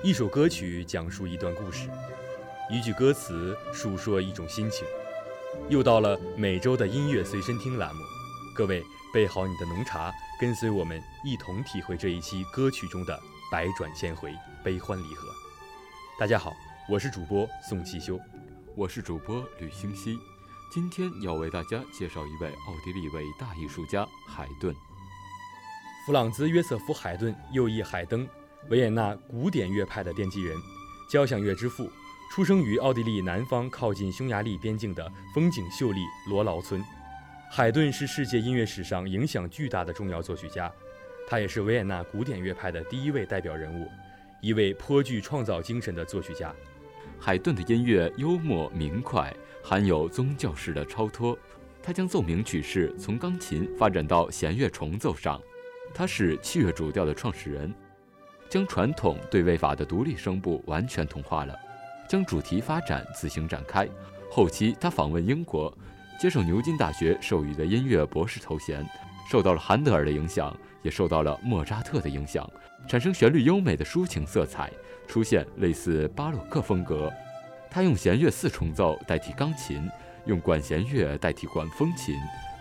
[0.00, 1.90] 一首歌曲讲述一段故事，
[2.70, 4.86] 一句歌词述说一种心情。
[5.68, 8.04] 又到了每周的音乐随身听栏目，
[8.54, 8.80] 各位
[9.12, 13.20] 备好你的浓茶，跟随我们一同体会这一期歌曲中的
[13.50, 15.26] 百转千回、悲欢离合。
[16.16, 16.52] 大家好，
[16.88, 18.20] 我是主播宋其修，
[18.76, 20.16] 我是主播吕星熙，
[20.72, 24.72] 今天要为大家介绍一位奥地利伟大艺术家海顿。
[26.06, 28.26] 弗朗兹·约瑟夫·海顿，又译海登。
[28.68, 30.56] 维也纳古典乐派的奠基人，
[31.10, 31.90] 交响乐之父，
[32.30, 36.82] 出生于奥地利南方靠近匈牙利边境的风景秀丽罗劳村。
[37.50, 40.70] 海顿是世界音乐史上影响巨大的重要作曲家，
[41.26, 43.88] 他也是维也纳古典乐派的第一位代表人物，
[44.42, 46.54] 一位颇具创造精神的作曲家。
[47.18, 51.36] 海顿的音乐幽默明快，含有宗教式的超脱。
[51.82, 55.40] 他将奏鸣曲式从钢琴发展到弦乐重奏上，
[55.94, 57.74] 他是器乐主调的创始人。
[58.48, 61.54] 将传统对位法的独立声部完全同化了，
[62.08, 63.88] 将主题发展自行展开。
[64.30, 65.72] 后期他访问英国，
[66.18, 68.86] 接受牛津大学授予的音乐博士头衔，
[69.30, 72.48] 受到了韩德尔的影响，也受到了莫扎特的影响，
[72.88, 74.70] 产生旋律优美的抒情色彩，
[75.06, 77.12] 出现类似巴洛克风格。
[77.70, 79.88] 他用弦乐四重奏代替钢琴，
[80.24, 82.14] 用管弦乐代替管风琴，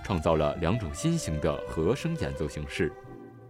[0.04, 2.92] 创造了两种新型的和声演奏形式。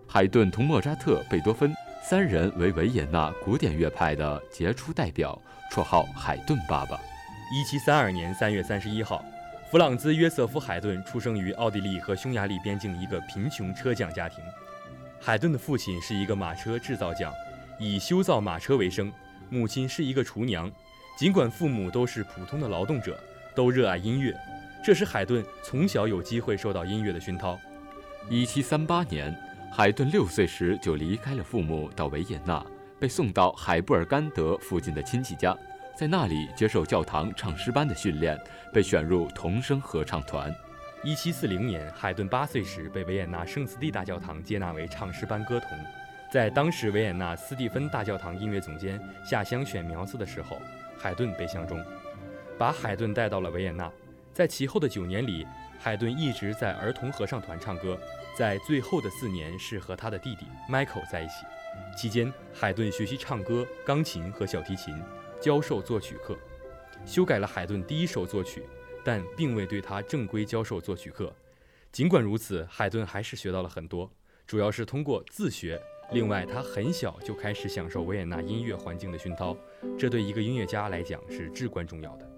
[0.08, 1.74] 海顿同莫扎特、贝多芬。
[2.10, 5.38] 三人为维也纳古典乐派的杰出代表，
[5.70, 6.98] 绰号“海顿爸爸”。
[7.54, 9.22] 一七三二年三月三十一号，
[9.70, 14.42] 弗朗兹·约瑟夫·海顿出生于奥地利和匈牙利边境一个贫穷车匠家庭。
[15.20, 17.30] 海顿的父亲是一个马车制造匠，
[17.78, 19.12] 以修造马车为生；
[19.50, 20.72] 母亲是一个厨娘。
[21.18, 23.20] 尽管父母都是普通的劳动者，
[23.54, 24.34] 都热爱音乐，
[24.82, 27.60] 这使海顿从小有机会受到音乐的熏陶。
[28.30, 29.38] 一七三八年。
[29.72, 32.66] 海顿六岁时就离开了父母，到维也纳，
[33.00, 35.56] 被送到海布尔干德附近的亲戚家，
[35.96, 38.40] 在那里接受教堂唱诗班的训练，
[38.74, 40.54] 被选入童声合唱团。
[41.04, 45.70] 一七四零年，海顿八岁时被维也纳圣斯蒂大教堂接纳为唱诗班歌童。
[46.32, 50.58] 在当时维也纳斯蒂芬大教堂音乐总监下乡选苗子的时候，
[50.98, 51.80] 海顿被相中，
[52.58, 53.92] 把海顿带到了维也纳。
[54.34, 55.46] 在其后的九年里，
[55.80, 57.98] 海顿一直在儿童合唱团唱歌。
[58.38, 61.34] 在最后的四年是和他的弟弟 Michael 在一起，
[61.98, 64.96] 期间海顿学习唱歌、钢琴和小提琴，
[65.42, 66.38] 教授作曲课，
[67.04, 68.62] 修改了海顿第一首作曲，
[69.04, 71.34] 但并未对他正规教授作曲课。
[71.92, 74.08] 尽管如此，海顿还是学到了很多，
[74.46, 75.82] 主要是通过自学。
[76.12, 79.58] 另外，他很小就开始享受维也纳音乐环境的熏陶，
[79.98, 82.37] 这对一个音乐家来讲是至关重要的。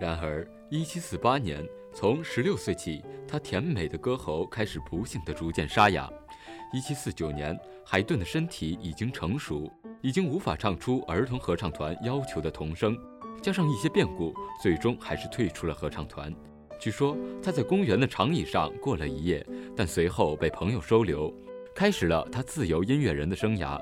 [0.00, 1.68] 然而，1748年。
[1.92, 6.08] 从十六岁起，他甜美的歌喉开始不幸地逐渐沙哑。
[6.72, 9.68] 一七四九年，海顿的身体已经成熟，
[10.00, 12.96] 已经无法唱出儿童合唱团要求的童声。
[13.42, 16.32] 加上一些变故，最终还是退出了合唱团。
[16.78, 19.44] 据说他在公园的长椅上过了一夜，
[19.76, 21.34] 但随后被朋友收留，
[21.74, 23.78] 开始了他自由音乐人的生涯。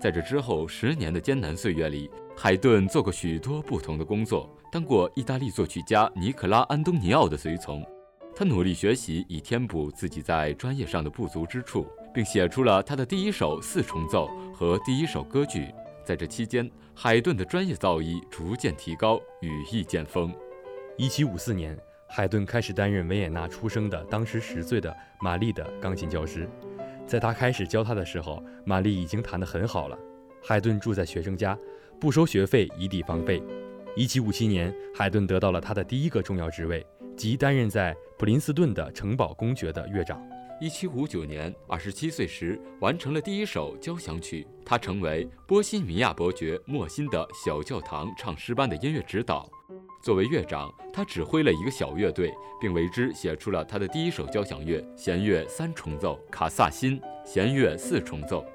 [0.00, 4.48] 在这之后十年的艰难岁月里，海顿做过许多不同的工作。
[4.70, 7.82] 当过意大利作曲家尼可拉·安东尼奥的随从，
[8.36, 15.72] 他努力学习以填补自己在专业上的不足之处，并写出了他的第一首四重奏和第一首歌剧。
[16.04, 20.34] 在这期间，海顿的专业造诣逐渐提高，羽翼渐丰。
[20.98, 26.46] 1754年，海顿开始担任维也纳出生的、当时十岁的玛丽的钢琴教师。
[27.06, 29.98] 在他开始教他的时候，玛丽已经弹得很好了。
[30.42, 31.58] 海顿住在学生家，
[31.98, 33.42] 不收学费，一地方费。
[33.98, 36.86] 一七五七年，海顿得到了他的第一个重要职位，
[37.16, 40.24] 即担任在普林斯顿的城堡公爵的乐长。
[40.60, 49.50] 一七五九年，二十七岁时完成了第一首交响曲，他成为波西米亚伯爵莫辛的小教堂唱诗班的音乐指导。
[50.00, 58.46] 作为乐长，他指挥了一个小乐队，并为之写出了他的第一首交响乐弦乐三重奏《卡萨辛》，弦乐四重奏。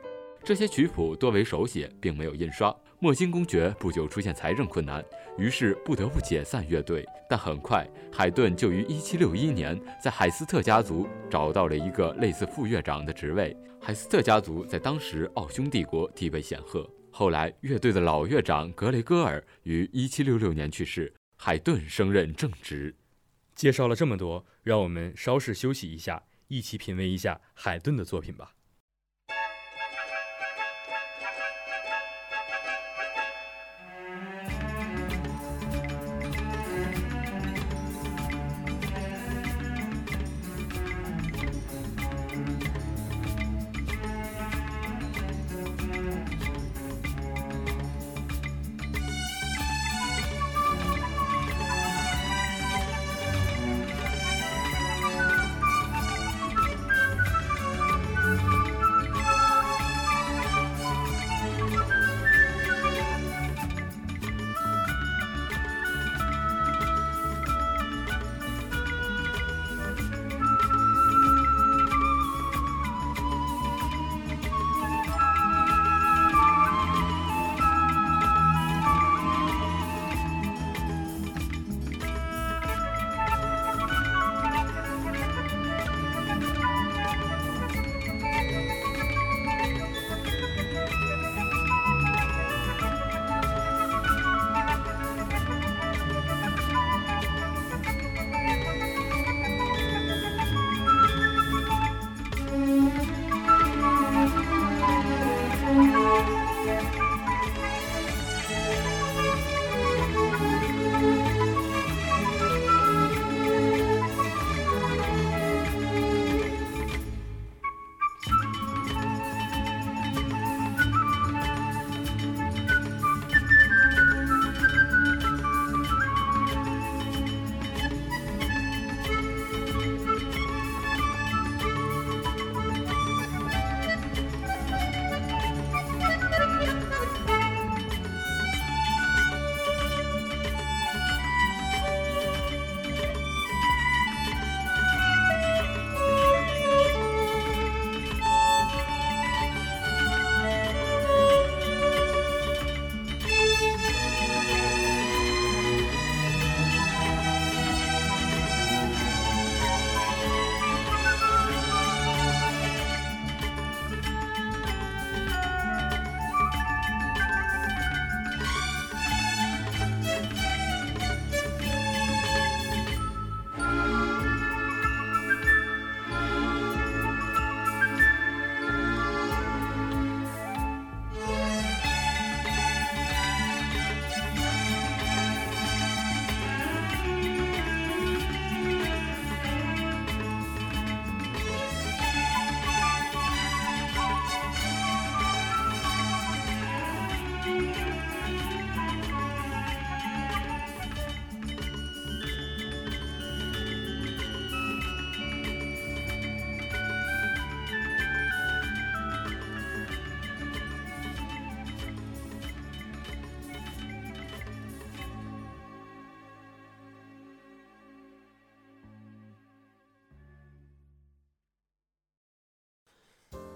[0.41, 2.73] 这些曲谱多为手写，并没有印刷。
[3.03, 5.03] 莫辛公爵不久出现财政困难，
[5.37, 7.05] 于是不得不解散乐队。
[7.29, 13.53] 但很快，海顿就于1761年在海斯特家族找到了一个类似副乐长的职位。
[13.81, 16.89] 海斯特家族在当时奥匈帝国地位显赫。
[17.11, 22.95] 后来，乐队的老乐长格雷戈尔于1766年去世，海顿升任正职。
[23.53, 28.53] 介绍了这么多，让我们稍事休息一下，一起品味一下海顿的作品吧。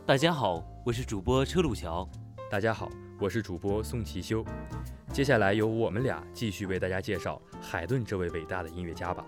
[0.07, 2.07] 大家好，我是主播车路桥。
[2.50, 2.89] 大家好，
[3.19, 4.42] 我是主播宋其修。
[5.11, 9.26] 接下来由我们俩继续为大家介绍海顿这位伟大的音乐家吧。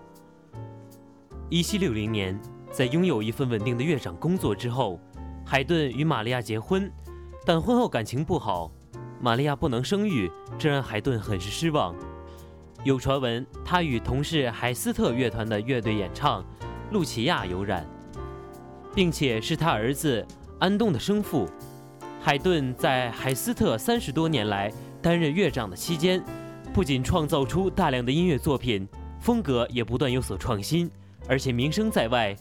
[1.50, 4.98] 一七六零年，在拥有一份稳定的乐长工作之后，
[5.44, 6.90] 海顿与玛利亚结婚，
[7.44, 8.72] 但婚后感情不好，
[9.20, 11.94] 玛利亚不能生育，这让海顿很是失望。
[12.84, 16.42] 有传闻他与同事海斯特乐团的乐队演唱
[16.90, 17.86] 露琪亚有染，
[18.94, 20.26] 并且是他儿子。
[20.60, 21.48] 安东的生父
[22.20, 26.22] 海顿在海斯特三十多年来担任乐长的期间，
[26.74, 28.86] 不仅创造出大量的音乐作品，
[29.18, 30.90] 风格也不断有所创新，
[31.26, 32.36] 而且名声在外，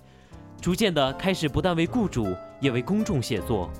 [0.62, 3.72] 逐渐的开始不但为雇主，也为公众写作。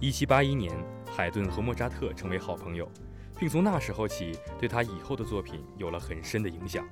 [0.00, 0.72] 一七八一年，
[1.16, 2.90] 海顿和莫扎特成为好朋友，
[3.38, 6.84] 并从那时候起对他以后的作品有了很深的影响。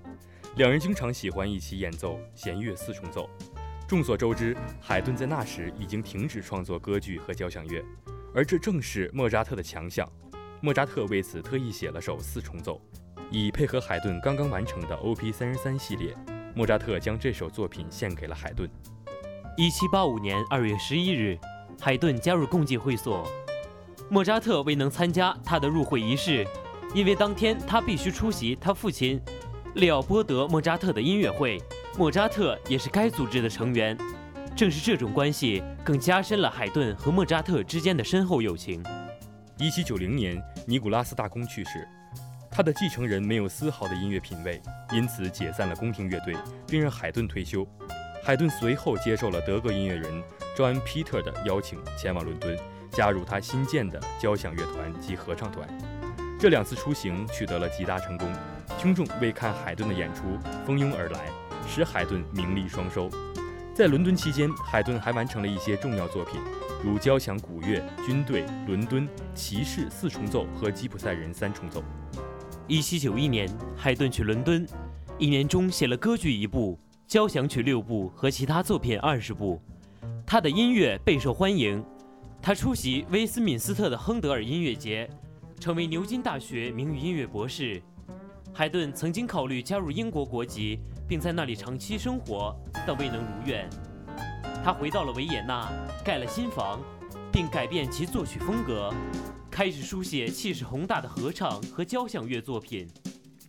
[0.54, 3.28] 两人经常喜欢一起演奏弦乐四重奏。
[3.90, 7.84] 众所周知，海顿在那时已经停止创作歌剧和交响乐，
[8.32, 10.08] 而这正是莫扎特的强项。
[10.60, 12.80] 莫扎特为此特意写了首四重奏，
[13.32, 15.32] 以配合海顿刚刚完成的 O.P.
[15.32, 16.16] 三十三系列。
[16.54, 18.70] 莫扎特将这首作品献给了海顿。
[19.56, 21.36] 一七八五年二月十一日，
[21.80, 23.28] 海顿加入共济会所。
[24.08, 26.46] 莫扎特未能参加他的入会仪式，
[26.94, 29.20] 因为当天他必须出席他父亲
[29.74, 31.60] 利奥波德·莫扎特的音乐会。
[32.00, 33.94] 莫扎特也是该组织的成员，
[34.56, 38.82] 正是这种关系更加深了海顿和莫扎特之间的深厚友情。
[39.58, 41.86] 1790年，尼古拉斯大公去世，
[42.50, 44.62] 他的继承人没有丝毫的音乐品味，
[44.94, 46.34] 因此解散了宫廷乐队，
[46.66, 47.68] 并让海顿退休。
[48.24, 50.22] 海顿随后接受了德国音乐人
[50.56, 52.58] John Peter 的邀请，前往伦敦，
[52.92, 55.68] 加入他新建的交响乐团及合唱团。
[56.38, 58.32] 这两次出行取得了极大成功，
[58.78, 60.22] 听众为看海顿的演出
[60.64, 61.26] 蜂拥而来，
[61.70, 63.08] 使海顿名利双收。
[63.72, 66.40] 在伦敦期间，海顿还完成了一些重要作品，
[66.84, 71.80] 如交响古乐、军队、伦敦、骑士四重奏和吉普赛人三重奏。
[72.66, 74.66] 一七九一年，海顿去伦敦，
[75.16, 79.62] 一年中写了歌剧一部、交响曲六部和其他作品二十部。
[80.26, 81.82] 他的音乐备受欢迎，
[82.42, 85.08] 他出席威斯敏斯特的亨德尔音乐节。
[85.58, 87.82] 成为牛津大学名誉音乐博士，
[88.50, 90.80] 海顿曾经考虑加入英国国籍，
[91.10, 92.54] 并在那里长期生活，
[92.86, 93.68] 但未能如愿。
[94.64, 95.68] 他回到了维也纳，
[96.04, 96.80] 盖了新房，
[97.32, 98.94] 并改变其作曲风格，
[99.50, 102.88] 开始书写气势宏大的合唱和交响乐作品。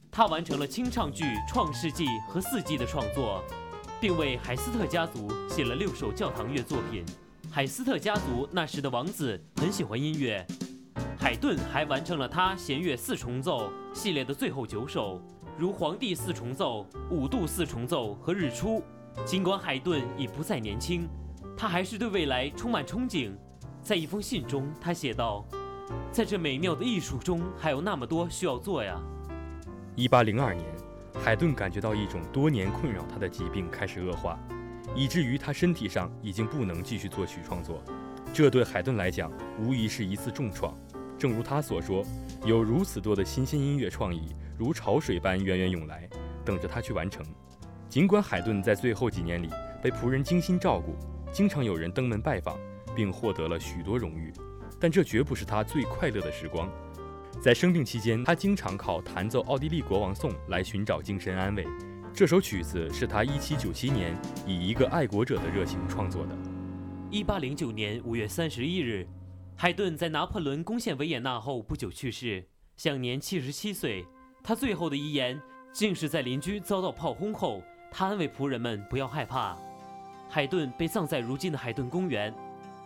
[0.09, 3.43] 他完成了清唱剧《创世纪》和《四季》的创作，
[4.01, 7.05] 并为海斯特家族写了六首教堂乐作品。
[7.51, 10.43] 海斯特家族那时的王子很喜欢音乐。
[11.15, 15.21] 海顿还完成了他弦乐四重奏系列的最后九首，
[15.61, 18.79] 如《皇帝四重奏》《五度四重奏》和《日出》。
[19.23, 21.07] 尽管海顿已不再年轻，
[21.55, 23.31] 他还是对未来充满憧憬。
[23.79, 25.45] 在一封信中，他写道
[26.11, 28.99] ：“在这美妙的艺术中，还有那么多需要做呀。
[29.95, 30.65] 一八零二年，
[31.23, 34.39] 海顿感觉到一种多年困扰他的疾病开始恶化，
[34.95, 37.83] 以至于他身体上已经不能继续作曲创作。
[38.33, 40.75] 这对海顿来讲，无疑是一次重创。
[41.19, 42.03] 正如他所说，
[42.45, 44.29] 有如此多的新鲜音乐创意，
[44.61, 46.07] 如潮水般源源涌来，
[46.45, 47.25] 等着他去完成。
[47.89, 49.49] 尽管海顿在最后几年里
[49.81, 50.95] 被仆人精心照顾，
[51.31, 52.59] 经常有人登门拜访，
[52.95, 54.31] 并获得了许多荣誉，
[54.79, 56.69] 但这绝不是他最快乐的时光。
[57.41, 61.65] 在生病期间，他经常靠弹奏奥地利国王颂来寻找精神安慰。
[62.13, 64.15] 这首曲子是他1797年
[64.45, 66.37] 以一个爱国者的热情创作的。
[67.09, 69.07] 1809年5月31日。
[69.55, 74.05] 海顿在拿破仑攻陷维也纳后不久去世，享年七十七岁。
[74.43, 75.39] 他最后的遗言
[75.71, 79.57] 竟是在邻居遭到炮轰后，他安慰仆人们不要害怕。
[80.29, 82.33] 海顿被葬在如今的海顿公园。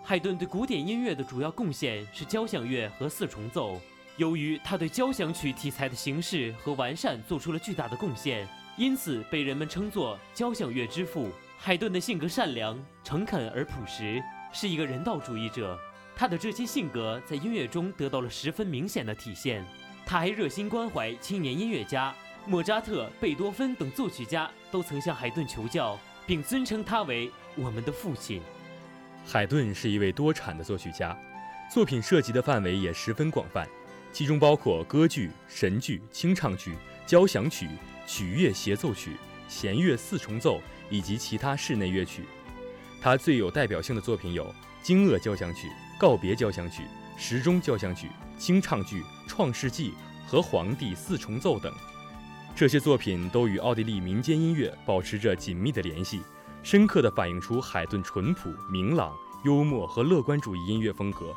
[0.03, 3.79] 海顿对古典音乐的主要贡献是交响乐和四重奏。
[4.17, 8.47] 由于他对交响曲题材的形式和完善做出了巨大的贡献，
[8.77, 11.29] 因此被人们称作交响乐之父。
[11.57, 14.21] 海顿的性格善良、诚恳而朴实，
[14.51, 15.77] 是一个人道主义者。
[16.15, 19.65] 他的这些性格在音乐中得到了十分明显的体现。
[20.05, 22.13] 他还热心关怀青年音乐家，
[22.45, 25.97] 莫扎特、贝多芬等作曲家都曾向海顿求教，
[26.27, 28.41] 并尊称他为我们的父亲。
[29.25, 31.17] 海顿是一位多产的作曲家，
[31.71, 33.67] 作品涉及的范围也十分广泛，
[34.11, 36.75] 其中包括歌剧、神剧、清唱剧、
[37.07, 37.67] 交响曲、
[38.05, 42.25] 曲乐协奏曲、弦乐四重奏以及其他室内乐曲。
[43.01, 44.45] 他最有代表性的作品有
[44.83, 45.67] 《惊愕交响曲》。
[45.97, 46.83] 告别交响曲、
[47.15, 49.93] 时钟交响曲、清唱剧《创世纪》
[50.29, 51.73] 和《皇帝四重奏》等，
[52.55, 56.21] 这些作品都与奥地利民间音乐保持着紧密的联系，
[56.63, 61.33] 深刻地反映出海顿淳朴、明朗、幽默和乐观主义音乐风格，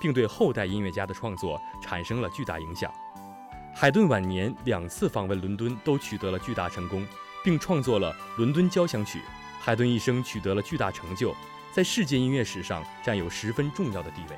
[0.00, 2.90] 并对后代音乐家的创作产生了巨大影响。
[3.74, 7.06] 海顿晚年两次访问伦敦都取得了巨大成功，
[7.44, 9.18] 并创作了《伦敦交响曲》。
[9.60, 11.34] 海顿一生取得了巨大成就。
[11.70, 14.36] 在世界音乐史上占有十分重要的地位。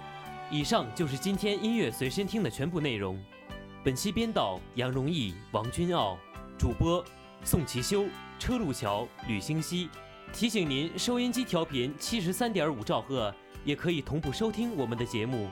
[0.53, 3.17] 以上就是今天音乐随身听的全部内容。
[3.85, 6.19] 本期编导杨荣义、王君傲，
[6.59, 7.05] 主播
[7.45, 9.89] 宋其修、车路桥、吕星熙。
[10.33, 13.33] 提醒您，收音机调频七十三点五兆赫，
[13.65, 15.49] 也可以同步收听我们的节目。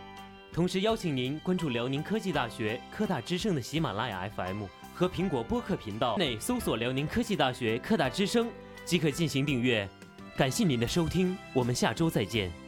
[0.53, 4.65] 同时邀请您关注辽宁科技大学科大之声的喜马拉雅 FM
[4.95, 8.51] 和苹果播客频道内搜索辽宁科技大学科大之声，
[8.85, 9.89] 即可进行订阅。
[10.37, 12.68] 感谢您的收听，我们下周再见。